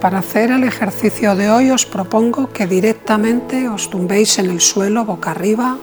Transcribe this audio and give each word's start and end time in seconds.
Para 0.00 0.20
hacer 0.20 0.50
el 0.50 0.64
ejercicio 0.64 1.36
de 1.36 1.50
hoy 1.50 1.70
os 1.70 1.84
propongo 1.84 2.50
que 2.50 2.66
directamente 2.66 3.68
os 3.68 3.90
tumbéis 3.90 4.38
en 4.38 4.48
el 4.48 4.62
suelo 4.62 5.04
boca 5.04 5.32
arriba. 5.32 5.76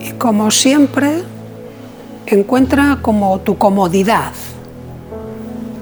Y 0.00 0.12
como 0.12 0.50
siempre, 0.50 1.24
encuentra 2.24 3.00
como 3.02 3.38
tu 3.40 3.58
comodidad. 3.58 4.32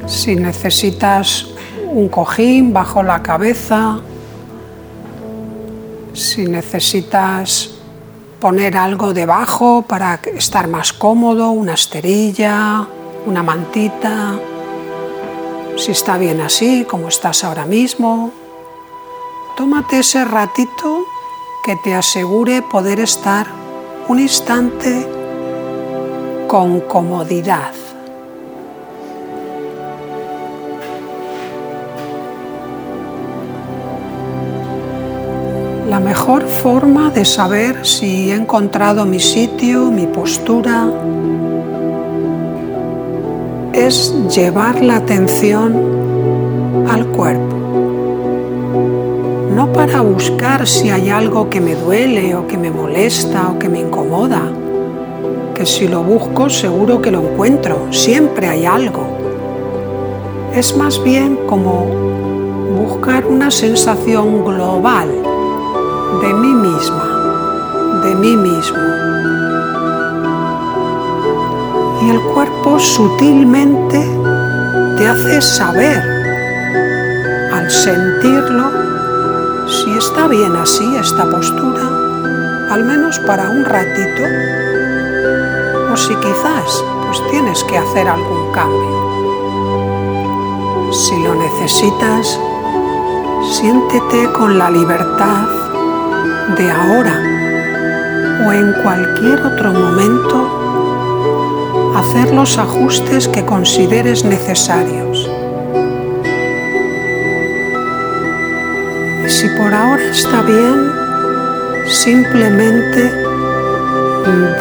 Si 0.07 0.35
necesitas 0.35 1.47
un 1.93 2.09
cojín 2.09 2.73
bajo 2.73 3.05
la 3.05 3.23
cabeza, 3.23 4.01
si 6.13 6.47
necesitas 6.47 7.76
poner 8.41 8.77
algo 8.77 9.13
debajo 9.13 9.83
para 9.83 10.21
estar 10.35 10.69
más 10.69 10.93
cómodo, 10.93 11.51
una 11.51 11.75
esterilla, 11.75 12.87
una 13.27 13.43
mantita, 13.43 14.39
si 15.77 15.93
está 15.93 16.17
bien 16.19 16.41
así, 16.41 16.85
como 16.85 17.09
estás 17.09 17.45
ahora 17.45 17.67
mismo. 17.67 18.33
Tómate 19.57 20.01
ese 20.01 20.25
ratito 20.25 21.05
que 21.65 21.77
te 21.83 21.95
asegure 21.95 22.63
poder 22.63 23.01
estar 23.01 23.47
un 24.09 24.21
instante 24.21 25.07
con 26.49 26.81
comodidad. 26.81 27.86
Mejor 36.27 36.49
forma 36.49 37.09
de 37.11 37.25
saber 37.25 37.87
si 37.87 38.33
he 38.33 38.35
encontrado 38.35 39.07
mi 39.07 39.21
sitio, 39.21 39.93
mi 39.93 40.09
postura, 40.09 40.89
es 43.73 44.13
llevar 44.35 44.83
la 44.83 44.97
atención 44.97 45.73
al 46.91 47.07
cuerpo. 47.07 47.57
No 49.55 49.73
para 49.73 50.01
buscar 50.01 50.67
si 50.67 50.91
hay 50.91 51.11
algo 51.11 51.49
que 51.49 51.61
me 51.61 51.77
duele 51.77 52.35
o 52.35 52.49
que 52.49 52.59
me 52.59 52.73
molesta 52.73 53.49
o 53.51 53.61
que 53.61 53.69
me 53.69 53.79
incomoda, 53.79 54.43
que 55.55 55.65
si 55.65 55.87
lo 55.87 56.03
busco 56.03 56.51
seguro 56.51 57.01
que 57.01 57.13
lo 57.13 57.21
encuentro, 57.21 57.87
siempre 57.93 58.49
hay 58.49 58.67
algo. 58.67 59.07
Es 60.53 60.77
más 60.77 61.01
bien 61.05 61.39
como 61.47 61.87
buscar 62.85 63.27
una 63.27 63.53
sensación 63.53 64.45
global 64.45 65.36
de 66.27 66.35
mí 66.35 66.55
misma, 66.55 68.01
de 68.03 68.15
mí 68.17 68.37
mismo. 68.37 68.79
Y 72.03 72.11
el 72.11 72.21
cuerpo 72.35 72.81
sutilmente 72.81 74.05
te 74.99 75.09
hace 75.09 75.41
saber, 75.41 76.03
al 77.53 77.71
sentirlo, 77.71 78.73
si 79.69 79.97
está 79.97 80.27
bien 80.27 80.57
así 80.57 80.97
esta 80.97 81.31
postura, 81.31 81.83
al 82.73 82.83
menos 82.83 83.21
para 83.21 83.49
un 83.49 83.65
ratito, 83.65 84.23
o 85.93 85.97
si 85.97 86.15
quizás 86.17 86.85
pues 87.05 87.23
tienes 87.31 87.63
que 87.65 87.79
hacer 87.79 88.09
algún 88.09 88.51
cambio. 88.53 88.97
Si 90.93 91.23
lo 91.23 91.37
necesitas, 91.37 92.41
siéntete 93.53 94.33
con 94.33 94.59
la 94.59 94.71
libertad 94.71 95.56
de 96.55 96.71
ahora 96.71 97.21
o 98.47 98.53
en 98.53 98.73
cualquier 98.83 99.41
otro 99.43 99.73
momento 99.73 100.67
hacer 101.97 102.33
los 102.33 102.57
ajustes 102.59 103.27
que 103.29 103.45
consideres 103.45 104.25
necesarios. 104.25 105.29
Y 109.25 109.29
si 109.29 109.49
por 109.51 109.75
ahora 109.75 110.05
está 110.05 110.43
bien, 110.43 110.93
simplemente 111.87 113.13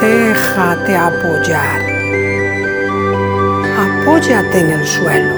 déjate 0.02 0.98
apoyar. 0.98 1.82
Apóyate 3.86 4.60
en 4.60 4.70
el 4.72 4.86
suelo 4.86 5.36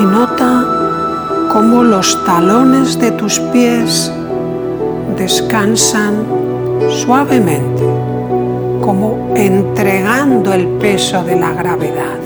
y 0.00 0.04
nota 0.04 0.31
cómo 1.62 1.84
los 1.84 2.24
talones 2.24 2.98
de 2.98 3.12
tus 3.12 3.38
pies 3.52 4.10
descansan 5.16 6.26
suavemente, 6.90 7.84
como 8.80 9.32
entregando 9.36 10.52
el 10.54 10.66
peso 10.66 11.22
de 11.22 11.36
la 11.36 11.52
gravedad. 11.52 12.18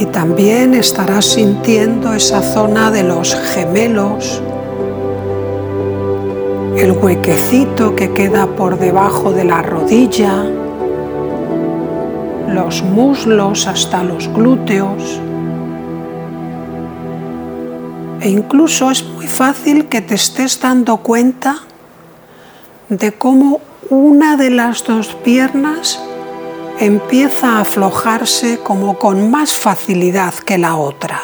Y 0.00 0.06
también 0.06 0.72
estarás 0.72 1.26
sintiendo 1.26 2.14
esa 2.14 2.40
zona 2.40 2.90
de 2.90 3.02
los 3.02 3.34
gemelos, 3.34 4.40
el 6.78 6.92
huequecito 6.92 7.94
que 7.94 8.12
queda 8.12 8.46
por 8.46 8.78
debajo 8.78 9.30
de 9.30 9.44
la 9.44 9.60
rodilla, 9.60 10.46
los 12.52 12.82
muslos 12.82 13.66
hasta 13.66 14.02
los 14.02 14.28
glúteos. 14.28 15.20
E 18.20 18.28
incluso 18.28 18.90
es 18.90 19.04
muy 19.04 19.26
fácil 19.26 19.86
que 19.86 20.00
te 20.00 20.14
estés 20.14 20.60
dando 20.60 20.98
cuenta 20.98 21.56
de 22.88 23.12
cómo 23.12 23.60
una 23.90 24.36
de 24.36 24.50
las 24.50 24.84
dos 24.84 25.08
piernas 25.24 26.00
empieza 26.78 27.58
a 27.58 27.60
aflojarse 27.60 28.58
como 28.58 28.98
con 28.98 29.30
más 29.30 29.52
facilidad 29.52 30.34
que 30.34 30.58
la 30.58 30.76
otra, 30.76 31.20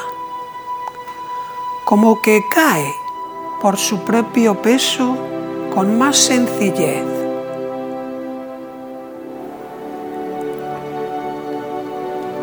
como 1.84 2.20
que 2.20 2.42
cae 2.50 2.92
por 3.60 3.76
su 3.76 4.00
propio 4.00 4.60
peso 4.60 5.16
con 5.74 5.98
más 5.98 6.16
sencillez. 6.16 7.27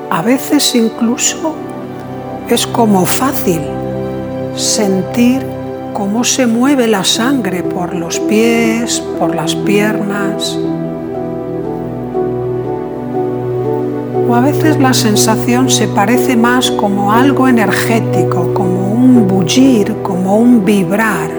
A 0.10 0.22
veces 0.22 0.76
incluso 0.76 1.56
es 2.48 2.68
como 2.68 3.08
fácil 3.08 3.60
sentir 4.56 5.44
cómo 5.94 6.24
se 6.24 6.46
mueve 6.46 6.88
la 6.88 7.04
sangre 7.04 7.64
por 7.64 7.96
los 7.96 8.20
pies, 8.20 9.00
por 9.18 9.36
las 9.36 9.56
piernas. 9.56 10.60
O 14.30 14.36
a 14.36 14.42
veces 14.42 14.80
la 14.80 14.94
sensación 14.94 15.70
se 15.70 15.88
parece 15.88 16.36
más 16.36 16.70
como 16.70 17.12
algo 17.12 17.48
energético, 17.48 18.54
como 18.54 18.92
un 18.92 19.28
bullir, 19.28 19.96
como 20.04 20.38
un 20.38 20.64
vibrar. 20.64 21.32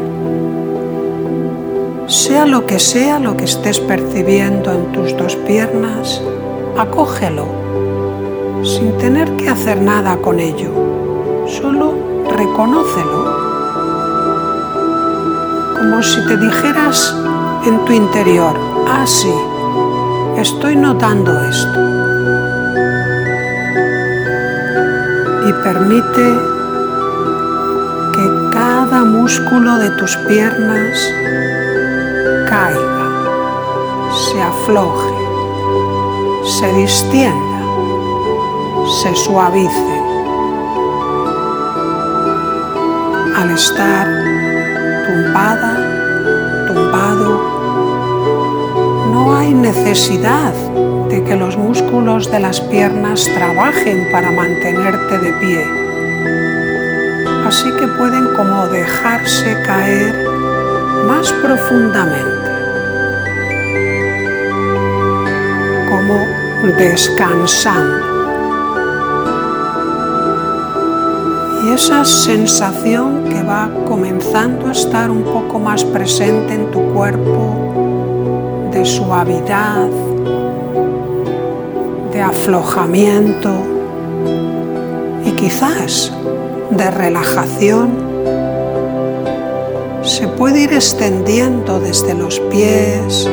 Sea 2.09 2.47
lo 2.47 2.67
que 2.67 2.81
sea 2.81 3.21
lo 3.21 3.37
que 3.37 3.45
estés 3.45 3.79
percibiendo 3.79 4.73
en 4.73 4.93
tus 4.93 5.17
dos 5.17 5.37
piernas, 5.37 6.21
acógelo 6.77 7.66
sin 8.67 8.99
tener 8.99 9.37
que 9.37 9.49
hacer 9.49 9.81
nada 9.81 10.17
con 10.17 10.41
ello. 10.41 10.71
Solo 11.47 11.95
reconócelo. 12.37 13.37
Como 15.79 16.03
si 16.03 16.27
te 16.27 16.37
dijeras 16.37 17.15
en 17.65 17.85
tu 17.85 17.93
interior, 17.93 18.55
ah 18.89 19.07
sí, 19.07 19.33
estoy 20.37 20.75
notando 20.75 21.31
esto. 21.43 21.81
Y 25.49 25.53
permite 25.63 26.27
que 28.15 28.51
cada 28.53 29.05
músculo 29.05 29.79
de 29.79 29.91
tus 29.91 30.17
piernas 30.29 30.99
caiga, 32.49 33.07
se 34.13 34.43
afloje, 34.43 35.15
se 36.45 36.73
distienda 36.73 37.46
se 38.89 39.15
suavice. 39.17 40.01
Al 43.37 43.51
estar 43.51 44.07
tumbada, 45.07 46.67
tumbado, 46.69 47.31
no 49.13 49.37
hay 49.37 49.53
necesidad 49.55 50.53
de 51.09 51.25
que 51.25 51.37
los 51.37 51.57
músculos 51.57 52.31
de 52.31 52.39
las 52.39 52.61
piernas 52.61 53.29
trabajen 53.35 54.09
para 54.13 54.31
mantenerte 54.31 55.19
de 55.19 55.33
pie. 55.35 55.65
Así 57.47 57.71
que 57.79 57.89
pueden 57.89 58.35
como 58.35 58.69
dejarse 58.69 59.63
caer 59.63 60.15
más 61.07 61.33
profundamente, 61.33 62.51
como 65.89 66.25
descansando. 66.77 68.06
Y 71.67 71.73
esa 71.73 72.05
sensación 72.05 73.25
que 73.25 73.43
va 73.43 73.69
comenzando 73.89 74.69
a 74.69 74.73
estar 74.73 75.11
un 75.11 75.25
poco 75.25 75.59
más 75.59 75.85
presente 75.85 76.55
en 76.55 76.71
tu 76.71 76.81
cuerpo 76.93 78.69
de 78.73 78.85
suavidad, 78.85 79.89
de 82.13 82.23
aflojamiento 82.23 83.51
y 85.25 85.31
quizás 85.33 86.13
de 86.71 86.91
relajación 86.91 87.91
se 90.03 90.29
puede 90.29 90.61
ir 90.61 90.73
extendiendo 90.73 91.81
desde 91.81 92.15
los 92.15 92.39
pies, 92.39 93.29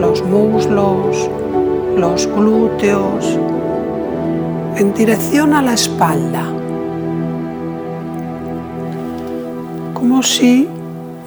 los 0.00 0.24
muslos, 0.24 1.28
los 1.96 2.26
glúteos, 2.26 3.38
en 4.76 4.94
dirección 4.94 5.52
a 5.52 5.60
la 5.60 5.74
espalda, 5.74 6.44
como 10.04 10.22
si 10.22 10.68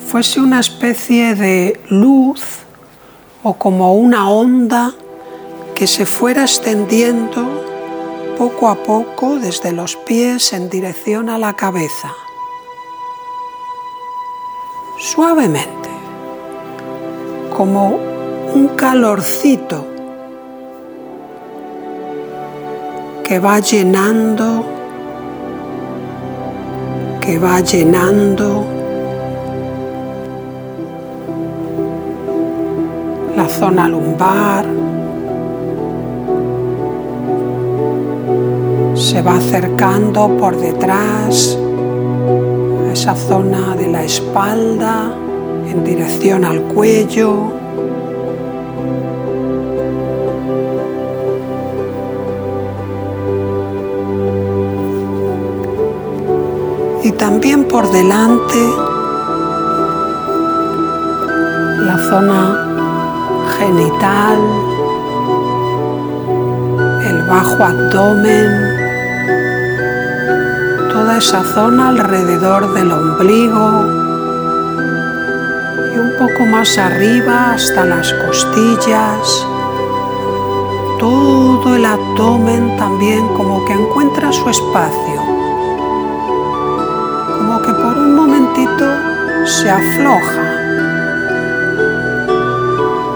fuese 0.07 0.39
una 0.39 0.59
especie 0.59 1.33
de 1.33 1.81
luz 1.89 2.59
o 3.41 3.55
como 3.55 3.95
una 3.95 4.29
onda 4.29 4.93
que 5.73 5.87
se 5.87 6.05
fuera 6.05 6.43
extendiendo 6.43 7.43
poco 8.37 8.69
a 8.69 8.75
poco 8.75 9.37
desde 9.39 9.71
los 9.71 9.95
pies 9.95 10.53
en 10.53 10.69
dirección 10.69 11.27
a 11.27 11.39
la 11.39 11.53
cabeza. 11.53 12.13
Suavemente, 14.99 15.89
como 17.57 17.97
un 18.53 18.67
calorcito 18.75 19.87
que 23.23 23.39
va 23.39 23.59
llenando, 23.59 24.76
que 27.27 27.37
va 27.37 27.59
llenando 27.59 28.63
la 33.35 33.49
zona 33.49 33.89
lumbar, 33.89 34.65
se 38.95 39.21
va 39.21 39.35
acercando 39.35 40.37
por 40.37 40.55
detrás 40.55 41.59
a 42.87 42.93
esa 42.93 43.13
zona 43.13 43.75
de 43.75 43.87
la 43.87 44.05
espalda 44.05 45.11
en 45.69 45.83
dirección 45.83 46.45
al 46.45 46.61
cuello. 46.61 47.56
También 57.17 57.65
por 57.65 57.89
delante. 57.91 58.61
La 61.85 61.97
zona 62.09 62.65
genital, 63.57 64.37
el 67.09 67.21
bajo 67.23 67.63
abdomen, 67.63 68.49
toda 70.91 71.17
esa 71.17 71.43
zona 71.43 71.89
alrededor 71.89 72.73
del 72.73 72.91
ombligo. 72.91 73.85
Y 75.93 75.99
un 75.99 76.11
poco 76.19 76.45
más 76.45 76.77
arriba 76.77 77.53
hasta 77.53 77.85
las 77.85 78.13
costillas. 78.13 79.47
Todo 80.99 81.75
el 81.75 81.85
abdomen 81.85 82.75
también 82.77 83.27
como 83.29 83.65
que 83.65 83.73
encuentra 83.73 84.31
su 84.31 84.49
espacio 84.49 85.06
se 89.45 89.69
afloja. 89.69 90.43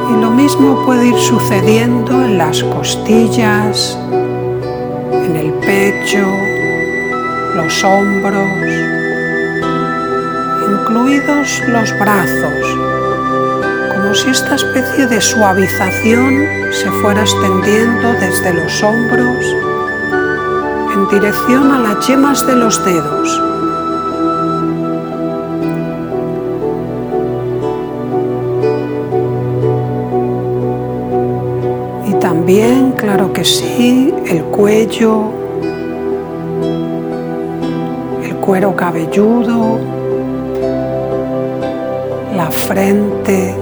Y 0.09 0.21
lo 0.21 0.31
mismo 0.31 0.85
puede 0.85 1.07
ir 1.07 1.17
sucediendo 1.17 2.13
en 2.23 2.37
las 2.37 2.63
costillas, 2.63 3.97
en 4.11 5.35
el 5.35 5.53
pecho, 5.53 6.25
los 7.55 7.83
hombros, 7.83 8.47
incluidos 10.71 11.61
los 11.67 11.99
brazos, 11.99 12.77
como 13.93 14.15
si 14.15 14.29
esta 14.29 14.55
especie 14.55 15.07
de 15.07 15.21
suavización 15.21 16.47
se 16.71 16.89
fuera 17.01 17.21
extendiendo 17.21 18.13
desde 18.13 18.53
los 18.53 18.83
hombros 18.83 19.45
en 20.93 21.07
dirección 21.09 21.71
a 21.71 21.79
las 21.79 22.07
yemas 22.07 22.45
de 22.45 22.55
los 22.55 22.83
dedos 22.83 23.41
También, 32.51 32.91
claro 32.97 33.31
que 33.31 33.45
sí, 33.45 34.13
el 34.25 34.43
cuello, 34.43 35.31
el 38.21 38.35
cuero 38.41 38.75
cabelludo, 38.75 39.79
la 42.35 42.51
frente. 42.51 43.55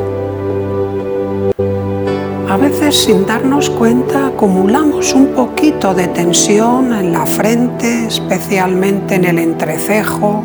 A 2.49 2.57
veces 2.57 2.95
sin 2.95 3.27
darnos 3.27 3.69
cuenta 3.69 4.25
acumulamos 4.25 5.13
un 5.13 5.35
poquito 5.35 5.93
de 5.93 6.07
tensión 6.07 6.91
en 6.91 7.11
la 7.11 7.27
frente, 7.27 8.07
especialmente 8.07 9.13
en 9.13 9.25
el 9.25 9.37
entrecejo. 9.37 10.43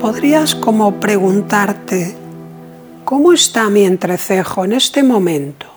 Podrías 0.00 0.56
como 0.56 0.94
preguntarte, 0.94 2.16
¿cómo 3.04 3.32
está 3.32 3.70
mi 3.70 3.84
entrecejo 3.84 4.64
en 4.64 4.72
este 4.72 5.04
momento? 5.04 5.71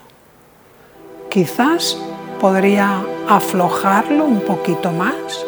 Quizás 1.35 1.97
podría 2.39 3.03
aflojarlo 3.27 4.23
un 4.23 4.39
poquito 4.39 4.89
más. 4.93 5.45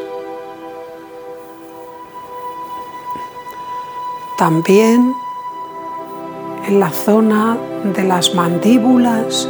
También 4.38 5.14
en 6.68 6.82
la 6.82 6.90
zona 6.90 7.58
de 7.96 8.04
las 8.04 8.36
mandíbulas 8.36 9.48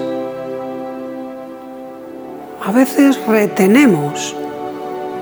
a 2.63 2.71
veces 2.71 3.19
retenemos 3.25 4.35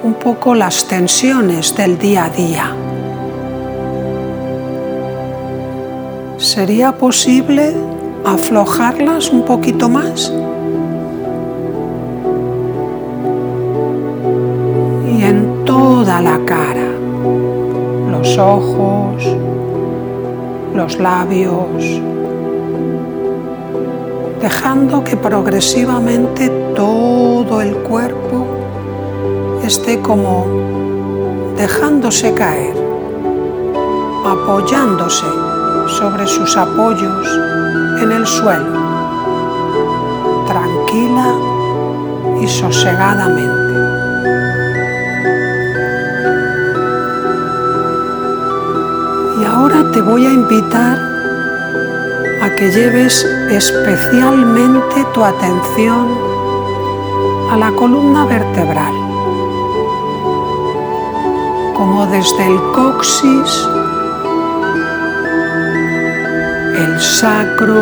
un 0.03 0.15
poco 0.15 0.53
las 0.53 0.85
tensiones 0.85 1.73
del 1.77 1.97
día 1.97 2.25
a 2.25 2.29
día. 2.29 2.75
¿Sería 6.37 6.97
posible 6.97 7.73
aflojarlas 8.25 9.29
un 9.29 9.45
poquito 9.45 9.87
más? 9.87 10.33
La 16.21 16.39
cara, 16.45 16.91
los 18.11 18.37
ojos, 18.37 19.23
los 20.73 20.99
labios, 20.99 22.01
dejando 24.41 25.03
que 25.03 25.17
progresivamente 25.17 26.49
todo 26.75 27.61
el 27.61 27.75
cuerpo 27.77 28.45
esté 29.63 29.99
como 30.01 30.45
dejándose 31.57 32.33
caer, 32.33 32.75
apoyándose 34.25 35.25
sobre 35.87 36.27
sus 36.27 36.55
apoyos 36.55 37.27
en 38.01 38.11
el 38.11 38.25
suelo, 38.25 38.73
tranquila 40.47 41.33
y 42.41 42.47
sosegadamente. 42.47 43.84
Te 49.83 50.01
voy 50.01 50.25
a 50.25 50.31
invitar 50.31 50.97
a 52.41 52.55
que 52.55 52.71
lleves 52.71 53.25
especialmente 53.49 55.05
tu 55.13 55.23
atención 55.23 56.07
a 57.51 57.57
la 57.57 57.71
columna 57.71 58.25
vertebral, 58.25 58.93
como 61.75 62.05
desde 62.07 62.47
el 62.47 62.57
coxis, 62.73 63.67
el 66.77 66.99
sacro, 67.01 67.81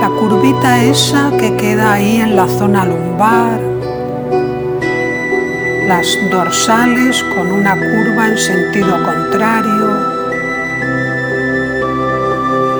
la 0.00 0.08
curvita 0.20 0.84
esa 0.84 1.30
que 1.38 1.56
queda 1.56 1.94
ahí 1.94 2.20
en 2.20 2.36
la 2.36 2.46
zona 2.46 2.84
lumbar, 2.84 3.71
las 5.86 6.18
dorsales 6.30 7.22
con 7.34 7.50
una 7.50 7.74
curva 7.74 8.28
en 8.28 8.38
sentido 8.38 9.02
contrario, 9.04 9.88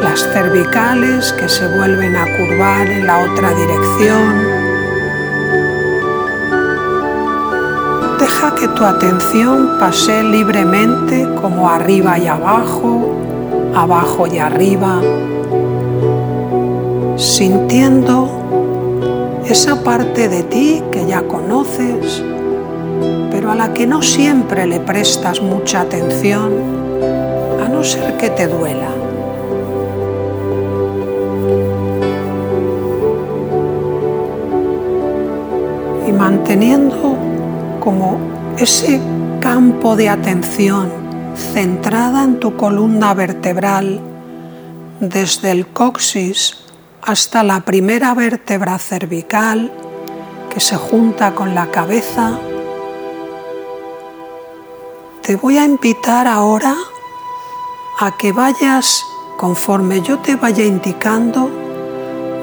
las 0.03 0.21
cervicales 0.33 1.33
que 1.33 1.49
se 1.49 1.67
vuelven 1.77 2.15
a 2.17 2.25
curvar 2.37 2.89
en 2.89 3.07
la 3.07 3.25
otra 3.25 3.51
dirección. 3.55 4.63
Deja 8.19 8.55
que 8.55 8.69
tu 8.69 8.85
atención 8.85 9.79
pase 9.81 10.23
libremente 10.23 11.29
como 11.41 11.69
arriba 11.69 12.19
y 12.19 12.29
abajo, 12.29 13.17
abajo 13.75 14.27
y 14.29 14.39
arriba, 14.39 15.01
sintiendo 17.17 18.43
esa 19.47 19.83
parte 19.83 20.29
de 20.29 20.45
ti 20.45 20.83
que 20.93 21.07
ya 21.07 21.23
conoces, 21.23 22.23
a 23.53 23.55
la 23.55 23.75
que 23.75 23.87
no 23.87 24.01
siempre 24.01 24.67
le 24.67 24.81
prestas 24.81 25.43
mucha 25.43 25.83
atención, 25.83 26.53
a 27.63 27.69
no 27.69 27.85
ser 27.85 28.17
que 28.17 28.31
te 28.31 28.47
duela. 28.47 28.89
Y 36.09 36.13
manteniendo 36.13 37.15
como 37.79 38.17
ese 38.57 38.99
campo 39.41 39.97
de 39.97 40.09
atención 40.09 40.91
centrada 41.37 42.25
en 42.25 42.41
tu 42.41 42.57
columna 42.57 43.13
vertebral 43.13 44.01
desde 44.99 45.51
el 45.51 45.67
coxis 45.67 46.57
hasta 47.03 47.43
la 47.43 47.61
primera 47.61 48.15
vértebra 48.15 48.79
cervical 48.79 49.71
que 50.49 50.61
se 50.61 50.77
junta 50.77 51.35
con 51.35 51.55
la 51.55 51.71
cabeza. 51.71 52.39
Te 55.23 55.37
voy 55.37 55.57
a 55.59 55.65
invitar 55.65 56.27
ahora 56.27 56.75
a 58.01 58.17
que 58.17 58.33
vayas, 58.33 59.05
conforme 59.37 60.03
yo 60.03 60.19
te 60.19 60.37
vaya 60.37 60.65
indicando, 60.65 61.49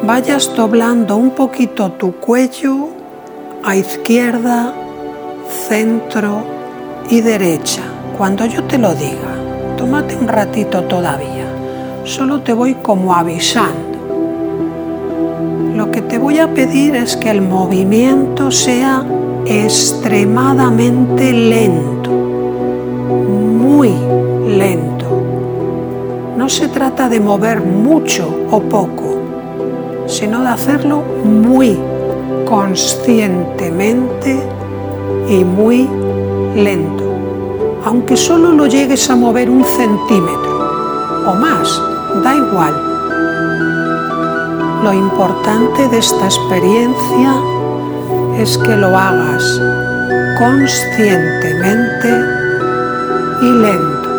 vayas 0.03 0.55
doblando 0.55 1.17
un 1.17 1.31
poquito 1.31 1.91
tu 1.91 2.13
cuello 2.13 2.89
a 3.63 3.75
izquierda, 3.75 4.73
centro 5.67 6.43
y 7.09 7.21
derecha. 7.21 7.83
Cuando 8.17 8.45
yo 8.45 8.63
te 8.63 8.77
lo 8.77 8.95
diga, 8.95 9.35
tómate 9.77 10.15
un 10.15 10.27
ratito 10.27 10.83
todavía. 10.83 11.47
Solo 12.05 12.41
te 12.41 12.53
voy 12.53 12.75
como 12.75 13.13
avisando 13.13 13.89
lo 15.79 15.91
que 15.91 16.01
te 16.01 16.17
voy 16.17 16.39
a 16.39 16.53
pedir 16.53 16.97
es 16.97 17.15
que 17.15 17.29
el 17.29 17.41
movimiento 17.41 18.51
sea 18.51 19.01
extremadamente 19.45 21.31
lento, 21.31 21.98
muy 23.79 23.95
lento. 24.57 25.07
No 26.35 26.49
se 26.49 26.67
trata 26.67 27.07
de 27.07 27.21
mover 27.21 27.61
mucho 27.61 28.27
o 28.51 28.59
poco, 28.59 29.21
sino 30.05 30.41
de 30.41 30.49
hacerlo 30.49 31.01
muy 31.23 31.79
conscientemente 32.45 34.37
y 35.29 35.45
muy 35.45 35.87
lento. 36.57 37.05
Aunque 37.85 38.17
solo 38.17 38.51
lo 38.51 38.67
llegues 38.67 39.09
a 39.09 39.15
mover 39.15 39.49
un 39.49 39.63
centímetro 39.63 41.23
o 41.25 41.35
más, 41.35 41.81
da 42.21 42.35
igual 42.35 42.73
lo 44.83 44.91
importante 44.91 45.87
de 45.87 45.99
esta 45.99 46.25
experiencia 46.25 47.33
es 48.39 48.57
que 48.57 48.75
lo 48.75 48.97
hagas 48.97 49.61
conscientemente 50.37 52.38
y 53.41 53.51
lento. 53.51 54.09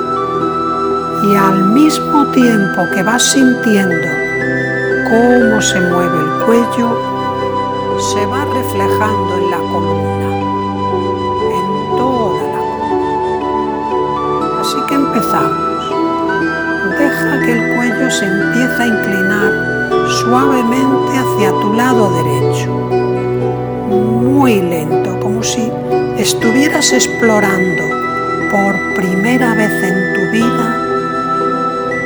Y 1.24 1.36
al 1.36 1.64
mismo 1.72 2.26
tiempo 2.28 2.88
que 2.94 3.02
vas 3.02 3.22
sintiendo 3.22 4.08
cómo 5.10 5.60
se 5.60 5.80
mueve 5.80 6.18
el 6.18 6.44
cuello, 6.46 6.88
se 7.98 8.24
va 8.26 8.44
reflejando 8.46 9.36
en 9.36 9.50
la 9.50 9.58
columna, 9.58 10.30
en 11.58 11.66
toda 11.98 12.42
la 12.54 12.60
columna. 12.88 14.60
Así 14.60 14.78
que 14.88 14.94
empezamos. 14.94 15.70
Deja 16.98 17.40
que 17.44 17.52
el 17.52 17.76
cuello 17.76 18.10
se 18.10 18.24
empiece 18.26 18.82
a 18.82 18.86
inclinar 18.86 19.52
suavemente 20.08 21.18
hacia 21.18 21.50
tu 21.60 21.74
lado 21.74 22.10
derecho, 22.22 22.70
muy 23.88 24.60
lento, 24.62 25.18
como 25.20 25.42
si 25.42 25.70
estuvieras 26.18 26.92
explorando 26.92 27.99
primera 28.94 29.54
vez 29.54 29.70
en 29.82 30.14
tu 30.14 30.30
vida 30.30 30.76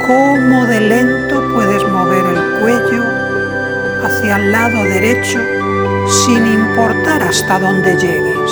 cómo 0.06 0.66
de 0.66 0.80
lento 0.80 1.42
puedes 1.54 1.82
mover 1.88 2.24
el 2.24 2.60
cuello 2.60 3.02
hacia 4.04 4.36
el 4.36 4.52
lado 4.52 4.84
derecho 4.84 5.38
sin 6.08 6.46
importar 6.46 7.22
hasta 7.22 7.58
dónde 7.58 7.96
llegues. 7.96 8.50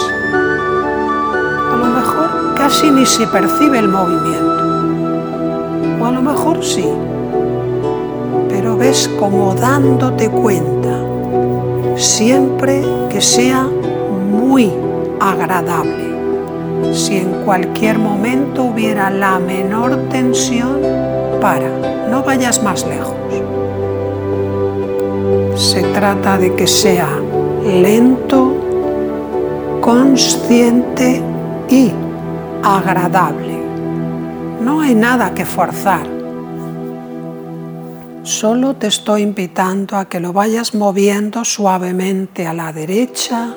A 1.73 1.77
lo 1.77 1.87
mejor 1.87 2.55
casi 2.57 2.91
ni 2.91 3.05
se 3.05 3.27
percibe 3.27 3.79
el 3.79 3.89
movimiento, 3.89 4.65
o 6.01 6.07
a 6.07 6.11
lo 6.11 6.23
mejor 6.23 6.65
sí 6.65 6.89
pero 8.63 8.77
ves 8.77 9.11
como 9.19 9.55
dándote 9.55 10.29
cuenta, 10.31 11.01
siempre 11.97 12.85
que 13.11 13.21
sea 13.21 13.65
muy 14.31 14.73
agradable. 15.19 16.12
Si 16.93 17.17
en 17.17 17.45
cualquier 17.45 17.99
momento 17.99 18.65
hubiera 18.65 19.11
la 19.11 19.39
menor 19.39 20.09
tensión, 20.11 20.81
para, 21.41 21.69
no 22.09 22.23
vayas 22.23 22.63
más 22.63 22.87
lejos. 22.87 23.15
Se 25.57 25.83
trata 25.83 26.39
de 26.39 26.55
que 26.55 26.67
sea 26.67 27.09
lento, 27.65 28.55
consciente 29.81 31.23
y 31.69 31.93
agradable. 32.63 33.61
No 34.61 34.81
hay 34.81 34.95
nada 34.95 35.35
que 35.35 35.45
forzar 35.45 36.23
Solo 38.23 38.75
te 38.75 38.87
estoy 38.87 39.23
invitando 39.23 39.97
a 39.97 40.05
que 40.05 40.21
lo 40.21 40.33
vayas 40.33 40.77
moviendo 40.77 41.45
suavemente 41.45 42.47
a 42.47 42.55
la 42.55 42.73
derecha 42.73 43.53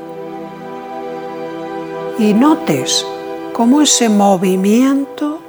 y 2.17 2.33
notes 2.33 3.05
cómo 3.55 3.81
ese 3.81 4.09
movimiento 4.09 5.39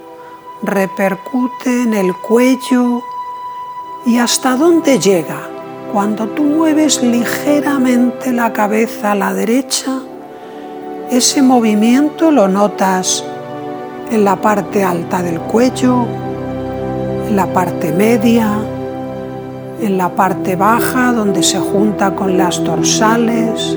repercute 0.62 1.82
en 1.82 1.92
el 1.92 2.14
cuello 2.14 3.02
y 4.06 4.18
hasta 4.18 4.54
dónde 4.54 5.00
llega. 5.00 5.40
Cuando 5.92 6.28
tú 6.28 6.44
mueves 6.44 7.02
ligeramente 7.02 8.32
la 8.32 8.52
cabeza 8.52 9.10
a 9.10 9.14
la 9.16 9.34
derecha, 9.34 9.98
ese 11.10 11.42
movimiento 11.42 12.30
lo 12.30 12.46
notas 12.46 13.25
en 14.12 14.25
la 14.25 14.36
parte 14.36 14.84
alta 14.84 15.20
del 15.20 15.40
cuello, 15.40 16.06
en 17.28 17.34
la 17.34 17.52
parte 17.52 17.90
media, 17.90 18.52
en 19.80 19.98
la 19.98 20.10
parte 20.14 20.54
baja 20.54 21.12
donde 21.12 21.42
se 21.42 21.58
junta 21.58 22.14
con 22.14 22.38
las 22.38 22.62
dorsales. 22.62 23.76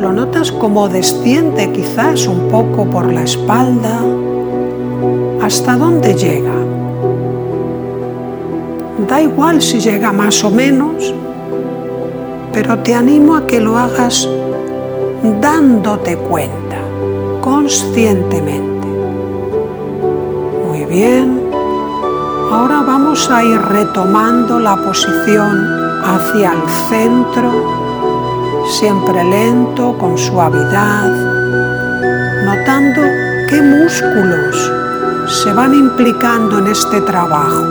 Lo 0.00 0.12
notas 0.14 0.50
como 0.50 0.88
desciende 0.88 1.70
quizás 1.72 2.26
un 2.26 2.48
poco 2.48 2.86
por 2.86 3.12
la 3.12 3.22
espalda. 3.22 4.00
¿Hasta 5.42 5.76
dónde 5.76 6.14
llega? 6.14 6.54
Da 9.06 9.20
igual 9.20 9.60
si 9.60 9.78
llega 9.78 10.10
más 10.10 10.42
o 10.42 10.50
menos, 10.50 11.14
pero 12.50 12.78
te 12.78 12.94
animo 12.94 13.36
a 13.36 13.46
que 13.46 13.60
lo 13.60 13.76
hagas 13.76 14.26
dándote 15.38 16.16
cuenta, 16.16 16.78
conscientemente. 17.42 18.86
Muy 20.66 20.86
bien. 20.86 21.42
Ahora 22.50 22.80
vamos 22.86 23.30
a 23.30 23.44
ir 23.44 23.60
retomando 23.60 24.58
la 24.58 24.76
posición 24.76 26.00
hacia 26.02 26.52
el 26.52 26.68
centro, 26.88 27.79
siempre 28.70 29.24
lento, 29.24 29.98
con 29.98 30.16
suavidad, 30.16 31.10
notando 32.44 33.02
qué 33.48 33.60
músculos 33.60 34.72
se 35.26 35.52
van 35.52 35.74
implicando 35.74 36.58
en 36.58 36.68
este 36.68 37.00
trabajo. 37.02 37.64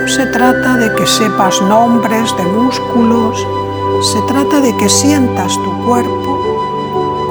No 0.00 0.08
se 0.08 0.26
trata 0.26 0.76
de 0.76 0.92
que 0.94 1.06
sepas 1.06 1.62
nombres 1.62 2.36
de 2.36 2.44
músculos, 2.44 3.46
se 4.12 4.20
trata 4.22 4.60
de 4.60 4.76
que 4.76 4.88
sientas 4.88 5.54
tu 5.54 5.86
cuerpo 5.86 6.40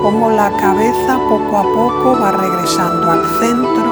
como 0.02 0.32
la 0.32 0.50
cabeza 0.58 1.20
poco 1.30 1.58
a 1.58 1.64
poco 1.64 2.18
va 2.20 2.32
regresando 2.32 3.12
al 3.12 3.24
centro 3.40 3.92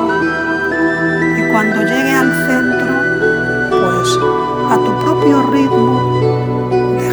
cuando 1.52 1.82
llegue 1.82 2.14
al 2.14 2.32
centro, 2.48 2.88
pues 3.70 4.20
a 4.72 4.78
tu 4.78 4.92
propio 5.04 5.42
ritmo, 5.52 6.19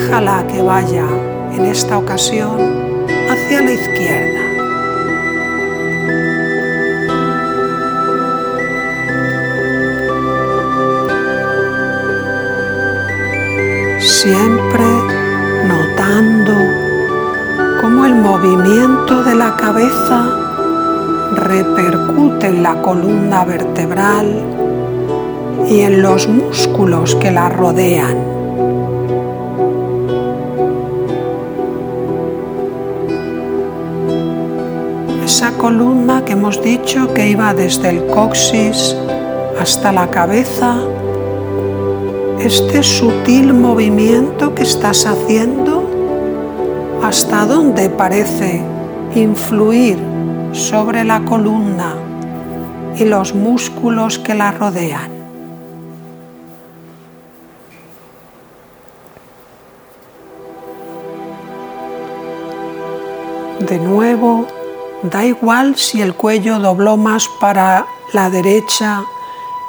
déjala 0.07 0.47
que 0.47 0.63
vaya 0.63 1.05
en 1.53 1.65
esta 1.65 1.99
ocasión 1.99 2.61
hacia 3.29 3.61
la 3.61 3.73
izquierda. 3.73 4.41
Siempre 14.01 14.85
notando 15.67 16.53
cómo 17.81 18.07
el 18.07 18.15
movimiento 18.15 19.25
de 19.25 19.35
la 19.35 19.57
cabeza 19.57 20.25
repercute 21.35 22.47
en 22.47 22.63
la 22.63 22.81
columna 22.81 23.45
vertebral 23.45 24.41
y 25.69 25.81
en 25.81 26.01
los 26.01 26.29
músculos 26.29 27.17
que 27.17 27.33
la 27.33 27.49
rodean. 27.49 28.36
Esa 35.37 35.53
columna 35.59 36.25
que 36.25 36.33
hemos 36.33 36.63
dicho 36.63 37.13
que 37.13 37.29
iba 37.29 37.53
desde 37.53 37.91
el 37.91 38.07
coxis 38.07 38.97
hasta 39.61 39.93
la 39.93 40.09
cabeza, 40.09 40.79
este 42.41 42.83
sutil 42.83 43.53
movimiento 43.53 44.55
que 44.55 44.63
estás 44.63 45.05
haciendo, 45.05 45.85
hasta 47.03 47.45
dónde 47.45 47.91
parece 47.91 48.63
influir 49.15 49.99
sobre 50.53 51.05
la 51.05 51.23
columna 51.27 51.97
y 52.97 53.05
los 53.05 53.35
músculos 53.35 54.19
que 54.19 54.35
la 54.35 54.53
rodean. 54.53 55.11
De 63.61 63.79
nuevo, 63.79 64.47
da 65.03 65.25
igual 65.25 65.77
si 65.77 66.01
el 66.01 66.15
cuello 66.15 66.59
dobló 66.59 66.97
más 66.97 67.29
para 67.41 67.87
la 68.13 68.31
derecha 68.31 69.03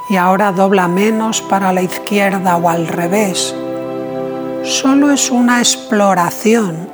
y 0.08 0.16
ahora 0.16 0.52
dobla 0.52 0.88
menos 0.88 1.42
para 1.42 1.72
la 1.72 1.82
izquierda 1.82 2.56
o 2.56 2.68
al 2.68 2.86
revés. 2.86 3.54
Solo 4.64 5.10
es 5.10 5.30
una 5.30 5.58
exploración, 5.58 6.88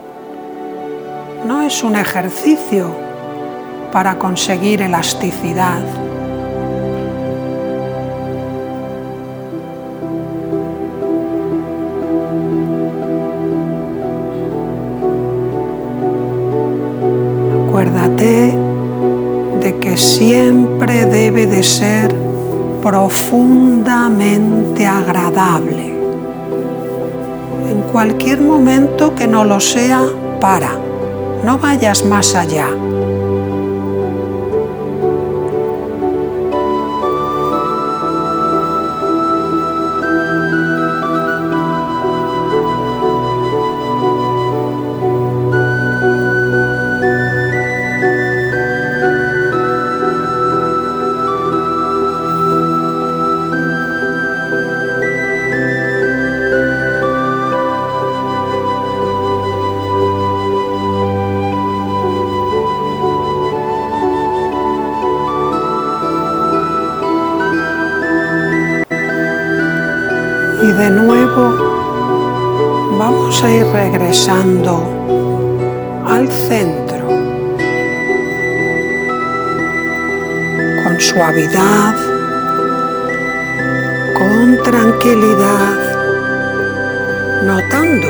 no 1.47 1.63
es 1.63 1.83
un 1.83 1.97
ejercicio 1.97 2.95
para 3.93 4.19
conseguir 4.19 4.83
elasticidad. 4.83 5.83
Acuérdate 17.75 18.57
de 19.61 19.79
que 19.81 19.97
siempre 19.97 21.07
debe 21.07 21.49
de 21.49 21.65
ser 21.65 22.15
profundamente 22.81 24.87
agradable. 24.87 25.93
En 27.69 27.83
cualquier 27.91 28.43
momento 28.43 29.17
que 29.17 29.27
no 29.27 29.45
lo 29.45 29.59
sea, 29.59 30.05
para, 30.41 30.71
no 31.45 31.59
vayas 31.59 32.05
más 32.05 32.37
allá. 32.37 32.69
De 70.79 70.91
nuevo 70.91 71.55
vamos 72.99 73.43
a 73.45 73.51
ir 73.51 73.65
regresando 73.67 74.83
al 76.05 76.29
centro 76.29 77.07
con 80.83 81.01
suavidad, 81.01 81.95
con 84.15 84.63
tranquilidad, 84.65 85.77
notando 87.45 88.09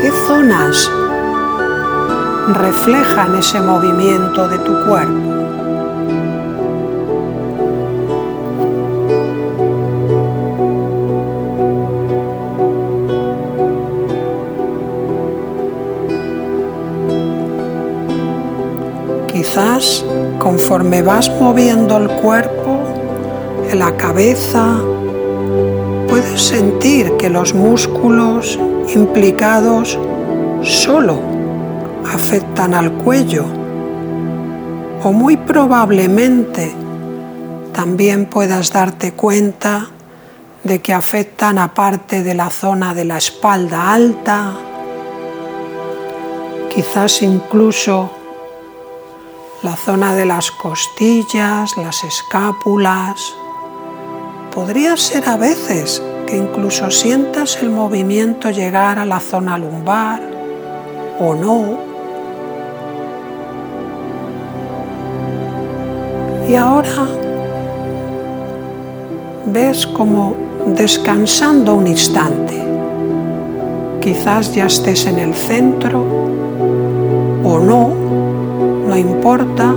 qué 0.00 0.12
zonas 0.26 0.90
reflejan 2.58 3.36
ese 3.36 3.60
movimiento 3.60 4.48
de 4.48 4.58
tu 4.58 4.84
cuerpo. 4.86 5.33
Conforme 20.44 21.00
vas 21.00 21.30
moviendo 21.40 21.96
el 21.96 22.06
cuerpo, 22.20 22.78
la 23.72 23.96
cabeza, 23.96 24.76
puedes 26.06 26.42
sentir 26.42 27.16
que 27.16 27.30
los 27.30 27.54
músculos 27.54 28.60
implicados 28.94 29.98
solo 30.60 31.18
afectan 32.12 32.74
al 32.74 32.92
cuello 32.92 33.46
o 35.02 35.12
muy 35.12 35.38
probablemente 35.38 36.74
también 37.72 38.26
puedas 38.26 38.70
darte 38.70 39.12
cuenta 39.12 39.88
de 40.62 40.82
que 40.82 40.92
afectan 40.92 41.56
a 41.56 41.72
parte 41.72 42.22
de 42.22 42.34
la 42.34 42.50
zona 42.50 42.92
de 42.92 43.06
la 43.06 43.16
espalda 43.16 43.94
alta, 43.94 44.52
quizás 46.68 47.22
incluso 47.22 48.23
la 49.64 49.76
zona 49.76 50.14
de 50.14 50.26
las 50.26 50.50
costillas, 50.50 51.78
las 51.78 52.04
escápulas. 52.04 53.34
Podría 54.54 54.94
ser 54.98 55.26
a 55.26 55.38
veces 55.38 56.02
que 56.26 56.36
incluso 56.36 56.90
sientas 56.90 57.56
el 57.62 57.70
movimiento 57.70 58.50
llegar 58.50 58.98
a 58.98 59.06
la 59.06 59.20
zona 59.20 59.56
lumbar 59.56 60.20
o 61.18 61.34
no. 61.34 61.78
Y 66.46 66.56
ahora 66.56 67.08
ves 69.46 69.86
como 69.86 70.36
descansando 70.66 71.74
un 71.74 71.86
instante. 71.86 72.62
Quizás 74.02 74.54
ya 74.54 74.66
estés 74.66 75.06
en 75.06 75.18
el 75.18 75.34
centro 75.34 76.04
o 77.42 77.58
no 77.58 78.03
importa, 78.96 79.74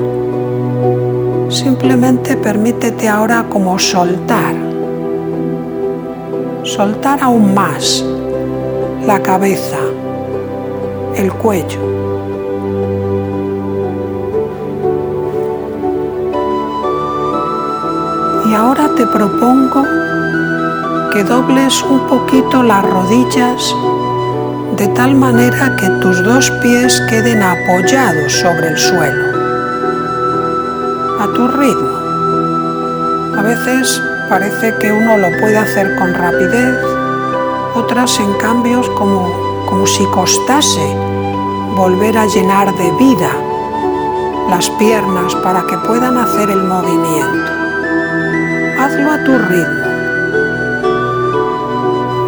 simplemente 1.49 2.35
permítete 2.37 3.07
ahora 3.07 3.45
como 3.49 3.79
soltar, 3.79 4.55
soltar 6.63 7.21
aún 7.21 7.53
más 7.53 8.03
la 9.05 9.21
cabeza, 9.21 9.77
el 11.15 11.31
cuello. 11.33 11.79
Y 18.49 18.53
ahora 18.53 18.89
te 18.95 19.05
propongo 19.07 19.83
que 21.11 21.23
dobles 21.23 21.83
un 21.83 21.99
poquito 22.07 22.63
las 22.63 22.83
rodillas 22.83 23.73
de 24.77 24.87
tal 24.89 25.15
manera 25.15 25.75
que 25.75 25.89
tus 26.01 26.23
dos 26.23 26.51
pies 26.61 27.01
queden 27.09 27.41
apoyados 27.41 28.31
sobre 28.31 28.67
el 28.67 28.77
suelo, 28.77 29.25
a 31.19 31.27
tu 31.33 31.47
ritmo. 31.47 31.97
A 33.37 33.41
veces 33.41 33.99
parece 34.29 34.75
que 34.75 34.91
uno 34.91 35.17
lo 35.17 35.35
puede 35.39 35.57
hacer 35.57 35.95
con 35.95 36.13
rapidez, 36.13 36.77
otras 37.73 38.19
en 38.19 38.31
cambio 38.35 38.81
como, 38.95 39.65
como 39.67 39.87
si 39.87 40.05
costase 40.05 40.95
volver 41.75 42.15
a 42.15 42.27
llenar 42.27 42.71
de 42.75 42.91
vida 42.99 43.31
las 44.47 44.69
piernas 44.71 45.33
para 45.35 45.65
que 45.65 45.77
puedan 45.79 46.17
hacer 46.17 46.51
el 46.51 46.63
movimiento. 46.63 47.51
Hazlo 48.79 49.11
a 49.11 49.23
tu 49.23 49.37
ritmo. 49.39 49.87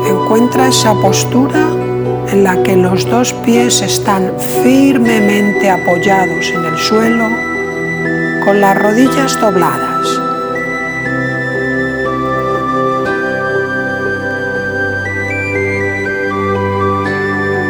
Encuentra 0.08 0.68
esa 0.68 0.96
postura 0.96 1.69
en 2.32 2.44
la 2.44 2.62
que 2.63 2.76
los 2.76 3.06
dos 3.10 3.34
pies 3.46 3.82
están 3.82 4.32
firmemente 4.63 5.70
apoyados 5.70 6.52
en 6.52 6.65
el 6.65 6.78
suelo 6.78 7.26
con 8.46 8.62
las 8.62 8.78
rodillas 8.78 9.39
dobladas. 9.39 10.08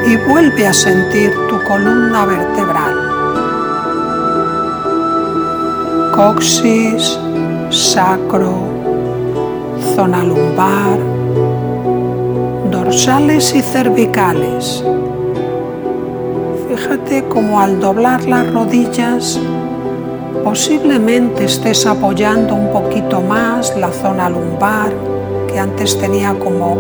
Y 0.08 0.16
vuelve 0.30 0.68
a 0.68 0.74
sentir 0.74 1.32
tu 1.48 1.62
columna 1.64 2.26
vertebral. 2.26 2.96
Coxis, 6.16 7.18
sacro, 7.70 8.54
zona 9.96 10.24
lumbar, 10.24 11.09
dorsales 12.90 13.54
y 13.54 13.62
cervicales. 13.62 14.84
Fíjate 16.68 17.24
como 17.26 17.60
al 17.60 17.80
doblar 17.80 18.26
las 18.26 18.52
rodillas 18.52 19.40
posiblemente 20.44 21.46
estés 21.46 21.86
apoyando 21.86 22.56
un 22.56 22.72
poquito 22.72 23.22
más 23.22 23.78
la 23.78 23.92
zona 23.92 24.28
lumbar 24.28 24.92
que 25.48 25.60
antes 25.60 26.00
tenía 26.00 26.34
como 26.34 26.80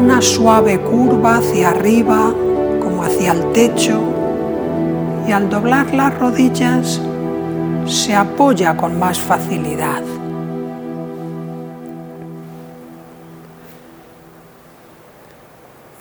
una 0.00 0.22
suave 0.22 0.78
curva 0.78 1.38
hacia 1.38 1.70
arriba, 1.70 2.32
como 2.80 3.02
hacia 3.02 3.32
el 3.32 3.50
techo, 3.50 4.00
y 5.26 5.32
al 5.32 5.50
doblar 5.50 5.92
las 5.92 6.16
rodillas 6.20 7.00
se 7.84 8.14
apoya 8.14 8.76
con 8.76 8.96
más 8.96 9.18
facilidad. 9.18 10.19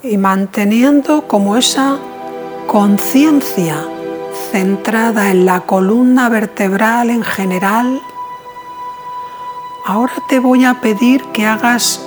Y 0.02 0.16
manteniendo 0.18 1.28
como 1.28 1.58
esa 1.58 1.98
conciencia 2.68 3.76
centrada 4.50 5.30
en 5.30 5.46
la 5.46 5.60
columna 5.62 6.30
vertebral 6.30 7.10
en 7.10 7.22
general, 7.22 8.00
ahora 9.86 10.14
te 10.30 10.40
voy 10.40 10.64
a 10.64 10.76
pedir 10.76 11.22
que 11.34 11.46
hagas 11.46 12.00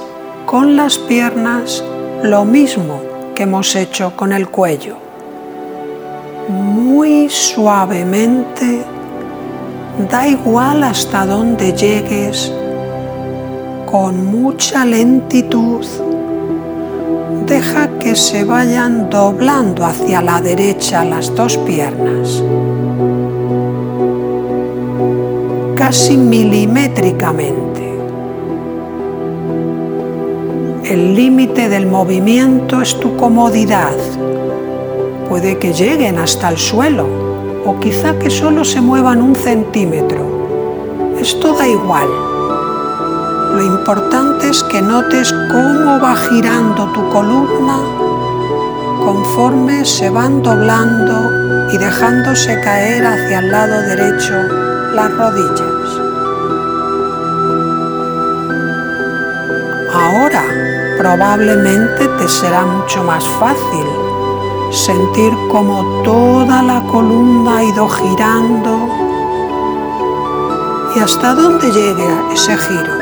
con 0.47 0.75
las 0.75 0.97
piernas 0.97 1.85
lo 2.23 2.47
mismo 2.47 3.03
que 3.35 3.43
hemos 3.43 3.77
hecho 3.77 4.17
con 4.17 4.33
el 4.33 4.49
cuello. 4.49 4.97
Muy 6.49 7.29
suavemente, 7.29 8.87
da 10.11 10.27
igual 10.27 10.83
hasta 10.83 11.27
dónde 11.27 11.75
llegues, 11.75 12.51
con 13.85 14.25
mucha 14.25 14.87
lentitud, 14.87 15.85
deja 17.53 17.99
que 17.99 18.17
se 18.17 18.45
vayan 18.45 19.11
doblando 19.11 19.85
hacia 19.85 20.23
la 20.23 20.41
derecha 20.41 21.05
las 21.05 21.35
dos 21.35 21.59
piernas, 21.59 22.43
casi 25.75 26.17
milimétricamente. 26.17 27.93
El 30.85 31.15
límite 31.15 31.69
del 31.69 31.85
movimiento 31.85 32.81
es 32.81 32.99
tu 32.99 33.19
comodidad. 33.19 33.99
Puede 35.29 35.59
que 35.59 35.75
lleguen 35.75 36.19
hasta 36.19 36.49
el 36.49 36.57
suelo 36.57 37.07
o 37.67 37.79
quizá 37.79 38.19
que 38.19 38.31
solo 38.31 38.65
se 38.65 38.81
muevan 38.81 39.21
un 39.21 39.35
centímetro. 39.35 40.23
Esto 41.21 41.53
da 41.53 41.69
igual. 41.69 42.09
Lo 43.57 43.63
importante 43.63 44.02
que 44.61 44.83
notes 44.83 45.33
cómo 45.51 45.99
va 45.99 46.15
girando 46.15 46.85
tu 46.93 47.09
columna 47.09 47.79
conforme 49.03 49.83
se 49.83 50.11
van 50.11 50.43
doblando 50.43 51.71
y 51.73 51.79
dejándose 51.79 52.61
caer 52.61 53.07
hacia 53.07 53.39
el 53.39 53.51
lado 53.51 53.81
derecho 53.81 54.35
las 54.95 55.11
rodillas. 55.17 55.89
Ahora 59.95 60.45
probablemente 60.99 62.07
te 62.19 62.29
será 62.29 62.67
mucho 62.67 63.03
más 63.05 63.25
fácil 63.41 63.87
sentir 64.71 65.33
como 65.51 66.03
toda 66.03 66.63
la 66.63 66.83
columna 66.83 67.57
ha 67.57 67.65
ido 67.65 67.89
girando 67.89 68.89
y 70.95 70.99
hasta 70.99 71.35
dónde 71.35 71.71
llegue 71.71 72.09
ese 72.35 72.55
giro. 72.59 73.02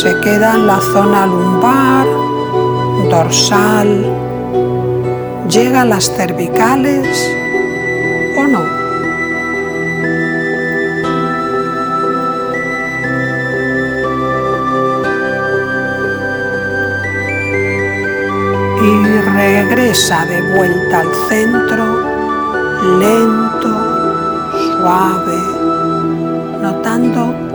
Se 0.00 0.14
queda 0.20 0.54
en 0.54 0.66
la 0.66 0.78
zona 0.78 1.26
lumbar, 1.26 2.06
dorsal, 3.08 4.04
llega 5.48 5.80
a 5.80 5.84
las 5.86 6.14
cervicales 6.14 7.08
o 8.36 8.46
no. 8.46 8.62
y 18.82 19.20
regresa 19.34 20.26
de 20.26 20.42
vuelta 20.56 21.00
al 21.00 21.14
centro, 21.30 21.84
lento, 23.00 23.70
suave, 24.76 25.38
notando 26.60 27.45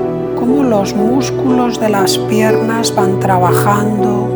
los 0.60 0.94
músculos 0.96 1.80
de 1.80 1.90
las 1.90 2.18
piernas 2.18 2.94
van 2.94 3.20
trabajando, 3.20 4.28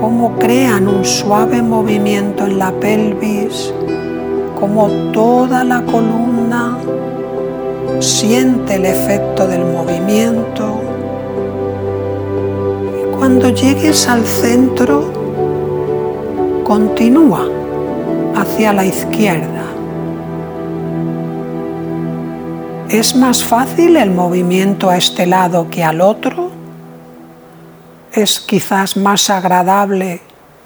cómo 0.00 0.36
crean 0.38 0.88
un 0.88 1.04
suave 1.04 1.62
movimiento 1.62 2.44
en 2.44 2.58
la 2.58 2.72
pelvis, 2.72 3.72
cómo 4.58 4.88
toda 5.12 5.64
la 5.64 5.82
columna 5.82 6.76
siente 8.00 8.74
el 8.74 8.86
efecto 8.86 9.46
del 9.46 9.64
movimiento. 9.64 10.80
Y 13.00 13.16
cuando 13.16 13.50
llegues 13.50 14.08
al 14.08 14.24
centro, 14.24 15.04
continúa 16.64 17.46
hacia 18.34 18.72
la 18.72 18.84
izquierda. 18.84 19.49
¿Es 22.90 23.14
más 23.14 23.44
fácil 23.44 23.96
el 23.96 24.10
movimiento 24.10 24.90
a 24.90 24.96
este 24.96 25.24
lado 25.24 25.70
que 25.70 25.84
al 25.84 26.00
otro? 26.00 26.50
¿Es 28.12 28.40
quizás 28.40 28.96
más 28.96 29.30
agradable 29.30 30.20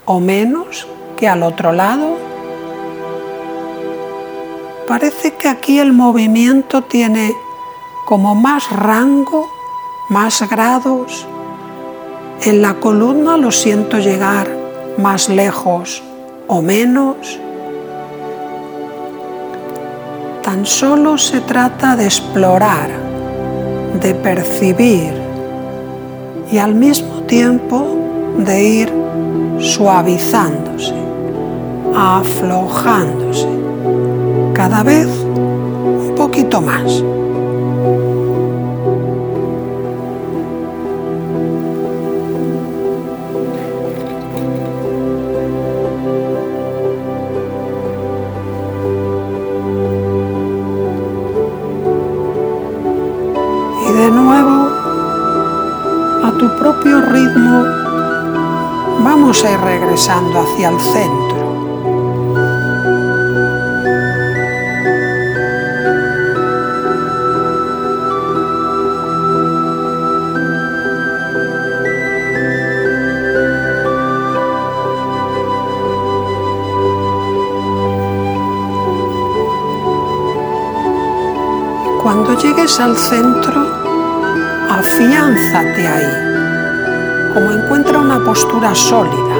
o 0.05 0.19
menos 0.19 0.87
que 1.17 1.27
al 1.27 1.43
otro 1.43 1.71
lado? 1.71 2.17
Parece 4.87 5.35
que 5.35 5.47
aquí 5.47 5.77
el 5.77 5.93
movimiento 5.93 6.81
tiene 6.81 7.31
como 8.07 8.33
más 8.33 8.71
rango, 8.71 9.47
más 10.09 10.49
grados. 10.49 11.27
En 12.41 12.63
la 12.63 12.73
columna 12.79 13.37
lo 13.37 13.51
siento 13.51 13.99
llegar 13.99 14.49
más 14.97 15.29
lejos 15.29 16.01
o 16.47 16.63
menos. 16.63 17.39
Tan 20.45 20.63
solo 20.63 21.17
se 21.17 21.41
trata 21.41 21.95
de 21.95 22.05
explorar, 22.05 22.91
de 23.99 24.13
percibir 24.13 25.11
y 26.51 26.59
al 26.59 26.75
mismo 26.75 27.23
tiempo 27.23 27.97
de 28.37 28.63
ir 28.63 28.93
suavizándose, 29.57 30.93
aflojándose, 31.95 33.49
cada 34.53 34.83
vez 34.83 35.07
un 35.07 36.13
poquito 36.15 36.61
más. 36.61 37.03
Vamos 59.35 59.43
a 59.43 59.51
ir 59.51 59.59
regresando 59.59 60.39
hacia 60.39 60.69
el 60.69 60.79
centro. 60.79 61.35
Cuando 82.01 82.37
llegues 82.37 82.79
al 82.79 82.95
centro, 82.95 83.65
afiánzate 84.69 85.87
ahí 85.87 86.24
como 87.35 87.51
encuentra 87.51 87.99
una 87.99 88.23
postura 88.23 88.73
sólida 88.73 89.35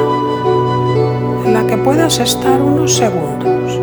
en 1.45 1.53
la 1.53 1.65
que 1.65 1.77
puedas 1.77 2.19
estar 2.19 2.61
unos 2.61 2.93
segundos. 2.93 3.79